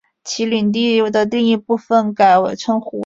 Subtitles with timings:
[0.23, 2.99] 其领地的另一部分改称湖阳。